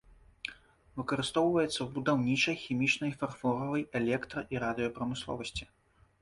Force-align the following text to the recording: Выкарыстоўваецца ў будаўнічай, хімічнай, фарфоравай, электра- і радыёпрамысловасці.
Выкарыстоўваецца 1.01 1.69
ў 1.69 1.85
будаўнічай, 1.97 2.55
хімічнай, 2.63 3.13
фарфоравай, 3.19 3.85
электра- 4.01 4.45
і 4.57 4.63
радыёпрамысловасці. 4.65 5.63